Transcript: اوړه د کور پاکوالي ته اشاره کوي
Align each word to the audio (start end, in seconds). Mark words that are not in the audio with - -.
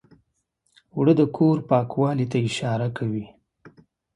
اوړه 0.95 1.13
د 1.19 1.21
کور 1.37 1.57
پاکوالي 1.69 2.25
ته 2.31 2.37
اشاره 2.49 2.87
کوي 2.97 3.25